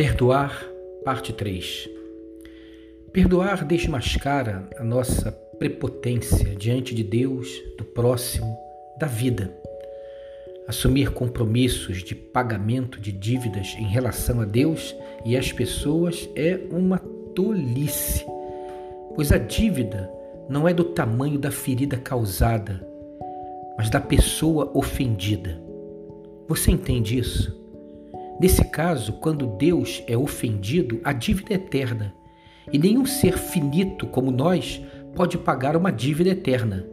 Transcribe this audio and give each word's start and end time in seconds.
Perdoar, 0.00 0.64
parte 1.04 1.30
3. 1.30 1.86
Perdoar 3.12 3.66
desmascara 3.66 4.66
a 4.78 4.82
nossa 4.82 5.30
prepotência 5.58 6.56
diante 6.56 6.94
de 6.94 7.04
Deus, 7.04 7.46
do 7.76 7.84
próximo, 7.84 8.56
da 8.98 9.06
vida. 9.06 9.54
Assumir 10.66 11.12
compromissos 11.12 12.02
de 12.02 12.14
pagamento 12.14 12.98
de 12.98 13.12
dívidas 13.12 13.76
em 13.78 13.84
relação 13.84 14.40
a 14.40 14.46
Deus 14.46 14.96
e 15.22 15.36
às 15.36 15.52
pessoas 15.52 16.26
é 16.34 16.58
uma 16.70 16.98
tolice, 17.34 18.24
pois 19.14 19.30
a 19.30 19.36
dívida 19.36 20.10
não 20.48 20.66
é 20.66 20.72
do 20.72 20.84
tamanho 20.84 21.38
da 21.38 21.50
ferida 21.50 21.98
causada, 21.98 22.88
mas 23.76 23.90
da 23.90 24.00
pessoa 24.00 24.70
ofendida. 24.72 25.60
Você 26.48 26.70
entende 26.70 27.18
isso? 27.18 27.59
Nesse 28.40 28.64
caso, 28.64 29.12
quando 29.14 29.46
Deus 29.46 30.02
é 30.06 30.16
ofendido, 30.16 30.98
a 31.04 31.12
dívida 31.12 31.52
é 31.52 31.56
eterna. 31.56 32.14
E 32.72 32.78
nenhum 32.78 33.04
ser 33.04 33.36
finito 33.36 34.06
como 34.06 34.30
nós 34.30 34.80
pode 35.14 35.36
pagar 35.36 35.76
uma 35.76 35.92
dívida 35.92 36.30
eterna. 36.30 36.86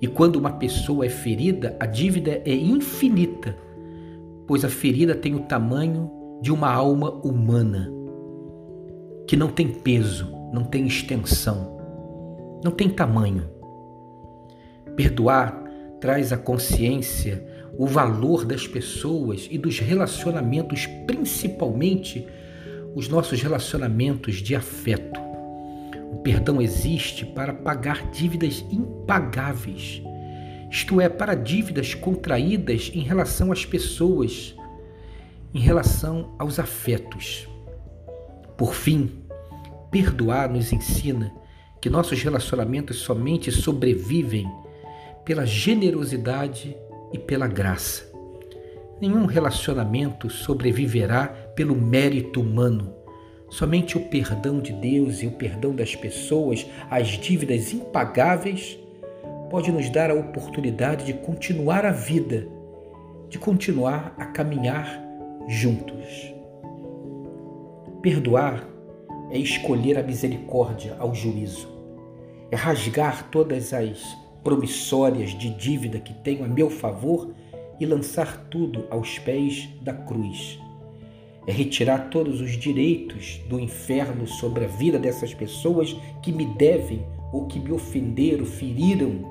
E 0.00 0.06
quando 0.06 0.36
uma 0.36 0.52
pessoa 0.52 1.04
é 1.04 1.08
ferida, 1.08 1.76
a 1.80 1.86
dívida 1.86 2.40
é 2.44 2.54
infinita, 2.54 3.56
pois 4.46 4.64
a 4.64 4.68
ferida 4.68 5.14
tem 5.14 5.34
o 5.34 5.40
tamanho 5.40 6.08
de 6.40 6.52
uma 6.52 6.70
alma 6.70 7.10
humana, 7.10 7.90
que 9.26 9.36
não 9.36 9.48
tem 9.48 9.68
peso, 9.68 10.30
não 10.52 10.62
tem 10.62 10.86
extensão, 10.86 11.78
não 12.62 12.70
tem 12.70 12.88
tamanho. 12.90 13.48
Perdoar 14.94 15.64
traz 15.98 16.32
a 16.32 16.36
consciência 16.36 17.55
o 17.76 17.86
valor 17.86 18.44
das 18.44 18.66
pessoas 18.66 19.48
e 19.50 19.58
dos 19.58 19.78
relacionamentos, 19.78 20.86
principalmente 21.06 22.26
os 22.94 23.08
nossos 23.08 23.42
relacionamentos 23.42 24.36
de 24.36 24.54
afeto. 24.54 25.20
O 26.12 26.16
perdão 26.18 26.62
existe 26.62 27.26
para 27.26 27.52
pagar 27.52 28.10
dívidas 28.10 28.64
impagáveis, 28.70 30.02
isto 30.70 31.00
é, 31.00 31.08
para 31.08 31.34
dívidas 31.34 31.94
contraídas 31.94 32.90
em 32.94 33.00
relação 33.00 33.52
às 33.52 33.64
pessoas, 33.64 34.54
em 35.54 35.60
relação 35.60 36.34
aos 36.38 36.58
afetos. 36.58 37.48
Por 38.56 38.74
fim, 38.74 39.10
perdoar 39.90 40.50
nos 40.50 40.72
ensina 40.72 41.32
que 41.80 41.90
nossos 41.90 42.22
relacionamentos 42.22 42.96
somente 42.98 43.52
sobrevivem 43.52 44.50
pela 45.24 45.44
generosidade 45.44 46.76
e 47.16 47.18
pela 47.18 47.48
graça. 47.48 48.04
Nenhum 49.00 49.24
relacionamento 49.24 50.30
sobreviverá 50.30 51.26
pelo 51.54 51.74
mérito 51.74 52.40
humano. 52.40 52.94
Somente 53.48 53.96
o 53.96 54.08
perdão 54.08 54.60
de 54.60 54.72
Deus 54.72 55.22
e 55.22 55.26
o 55.26 55.32
perdão 55.32 55.74
das 55.74 55.94
pessoas, 55.94 56.66
as 56.90 57.08
dívidas 57.08 57.72
impagáveis, 57.72 58.78
pode 59.50 59.72
nos 59.72 59.88
dar 59.90 60.10
a 60.10 60.14
oportunidade 60.14 61.06
de 61.06 61.14
continuar 61.14 61.86
a 61.86 61.92
vida, 61.92 62.46
de 63.28 63.38
continuar 63.38 64.14
a 64.18 64.26
caminhar 64.26 65.02
juntos. 65.48 66.34
Perdoar 68.02 68.68
é 69.30 69.38
escolher 69.38 69.98
a 69.98 70.02
misericórdia 70.02 70.96
ao 70.98 71.14
juízo, 71.14 71.68
é 72.50 72.56
rasgar 72.56 73.30
todas 73.30 73.72
as 73.72 74.25
promissórias 74.46 75.30
de 75.30 75.50
dívida 75.50 75.98
que 75.98 76.14
tenho 76.14 76.44
a 76.44 76.46
meu 76.46 76.70
favor 76.70 77.34
e 77.80 77.84
lançar 77.84 78.46
tudo 78.48 78.86
aos 78.90 79.18
pés 79.18 79.68
da 79.82 79.92
cruz. 79.92 80.56
É 81.48 81.50
retirar 81.50 82.10
todos 82.10 82.40
os 82.40 82.52
direitos 82.52 83.40
do 83.48 83.58
inferno 83.58 84.24
sobre 84.24 84.64
a 84.64 84.68
vida 84.68 85.00
dessas 85.00 85.34
pessoas 85.34 85.96
que 86.22 86.30
me 86.30 86.44
devem 86.54 87.04
ou 87.32 87.48
que 87.48 87.58
me 87.58 87.72
ofenderam, 87.72 88.46
feriram, 88.46 89.24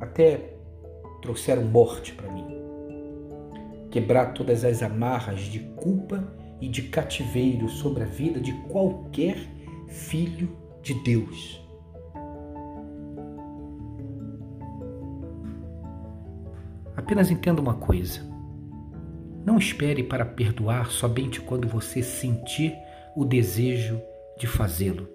até 0.00 0.54
trouxeram 1.22 1.66
morte 1.66 2.12
para 2.14 2.32
mim. 2.32 2.46
Quebrar 3.92 4.34
todas 4.34 4.64
as 4.64 4.82
amarras 4.82 5.42
de 5.42 5.60
culpa 5.60 6.34
e 6.60 6.66
de 6.66 6.82
cativeiro 6.82 7.68
sobre 7.68 8.02
a 8.02 8.06
vida 8.06 8.40
de 8.40 8.52
qualquer 8.62 9.36
filho 9.86 10.48
de 10.82 10.94
Deus. 10.94 11.67
Apenas 17.08 17.30
entenda 17.30 17.62
uma 17.62 17.72
coisa. 17.72 18.20
Não 19.42 19.56
espere 19.56 20.02
para 20.02 20.26
perdoar 20.26 20.90
somente 20.90 21.40
quando 21.40 21.66
você 21.66 22.02
sentir 22.02 22.76
o 23.16 23.24
desejo 23.24 23.98
de 24.38 24.46
fazê-lo. 24.46 25.08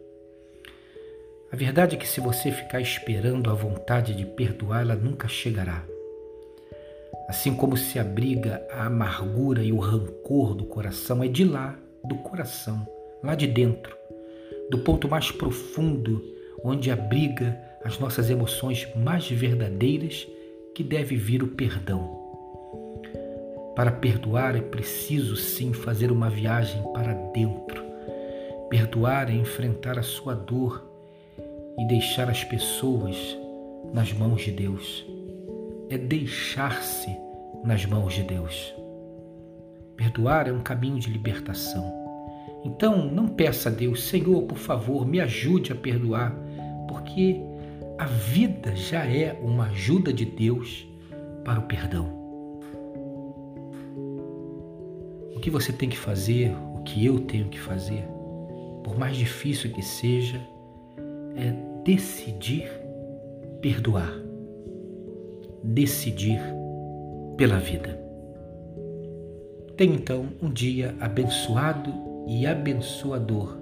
A 1.52 1.56
verdade 1.56 1.96
é 1.96 2.00
que 2.00 2.08
se 2.08 2.20
você 2.20 2.52
ficar 2.52 2.82
esperando 2.82 3.48
a 3.52 3.54
vontade 3.54 4.16
de 4.16 4.26
perdoar, 4.26 4.82
ela 4.82 4.96
nunca 4.96 5.28
chegará. 5.28 5.86
Assim 7.30 7.54
como 7.54 7.78
se 7.78 8.00
abriga 8.00 8.66
a 8.72 8.88
amargura 8.88 9.62
e 9.62 9.72
o 9.72 9.78
rancor 9.78 10.56
do 10.56 10.66
coração, 10.66 11.24
é 11.24 11.28
de 11.28 11.44
lá, 11.44 11.78
do 12.04 12.16
coração, 12.16 12.88
lá 13.24 13.36
de 13.36 13.46
dentro, 13.46 13.96
do 14.72 14.80
ponto 14.80 15.08
mais 15.08 15.30
profundo, 15.30 16.24
onde 16.64 16.90
abriga 16.90 17.56
as 17.86 18.00
nossas 18.00 18.32
emoções 18.32 18.88
mais 18.96 19.30
verdadeiras 19.30 20.28
que 20.74 20.84
deve 20.84 21.16
vir 21.16 21.44
o 21.44 21.48
perdão. 21.48 22.20
Para 23.76 23.92
perdoar 23.92 24.56
é 24.56 24.62
preciso 24.62 25.36
sim 25.36 25.74
fazer 25.74 26.12
uma 26.12 26.30
viagem 26.30 26.82
para 26.94 27.14
dentro. 27.14 27.84
Perdoar 28.70 29.30
é 29.30 29.34
enfrentar 29.34 30.00
a 30.00 30.04
sua 30.04 30.34
dor 30.34 30.84
e 31.78 31.88
deixar 31.88 32.30
as 32.30 32.44
pessoas 32.44 33.16
nas 33.94 34.12
mãos 34.14 34.42
de 34.42 34.52
Deus. 34.52 35.06
É 35.90 35.98
deixar-se 35.98 37.16
nas 37.64 37.86
mãos 37.86 38.14
de 38.14 38.24
Deus. 38.24 38.74
Perdoar 39.96 40.48
é 40.48 40.52
um 40.52 40.62
caminho 40.62 41.00
de 41.00 41.10
libertação. 41.12 42.04
Então, 42.64 43.06
não 43.12 43.28
peça 43.28 43.70
a 43.70 43.72
Deus, 43.72 44.04
Senhor, 44.04 44.44
por 44.44 44.58
favor, 44.58 45.06
me 45.06 45.20
ajude 45.20 45.72
a 45.72 45.76
perdoar, 45.76 46.34
porque 46.88 47.42
a 47.98 48.06
vida 48.06 48.76
já 48.76 49.06
é 49.06 49.38
uma 49.42 49.66
ajuda 49.68 50.12
de 50.12 50.26
Deus 50.26 50.88
para 51.44 51.60
o 51.60 51.64
perdão. 51.64 52.08
O 55.36 55.40
que 55.40 55.50
você 55.50 55.72
tem 55.72 55.90
que 55.90 55.98
fazer, 55.98 56.56
o 56.76 56.82
que 56.84 57.06
eu 57.06 57.20
tenho 57.20 57.50
que 57.50 57.60
fazer, 57.60 58.04
por 58.84 58.98
mais 58.98 59.16
difícil 59.16 59.72
que 59.72 59.82
seja, 59.82 60.42
é 61.36 61.54
decidir 61.84 62.70
perdoar. 63.62 64.12
Decidir 65.64 66.42
pela 67.38 67.58
vida. 67.60 68.02
Tenha 69.78 69.96
então 69.96 70.30
um 70.42 70.52
dia 70.52 70.96
abençoado 71.00 71.94
e 72.28 72.46
abençoador, 72.46 73.58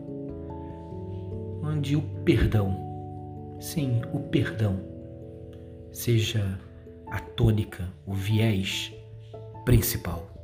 onde 1.64 1.96
o 1.96 2.02
perdão 2.24 2.91
Sim, 3.62 4.02
o 4.12 4.20
perdão 4.20 4.82
seja 5.92 6.60
a 7.12 7.20
tônica, 7.20 7.94
o 8.08 8.14
viés 8.14 8.92
principal. 9.66 10.41